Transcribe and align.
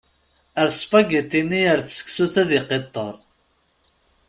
Err 0.61 0.69
spagiti-nni 0.81 1.61
ar 1.73 1.79
tseksut 1.81 2.35
ad 2.41 2.49
yeqqiṭṭer. 2.53 3.13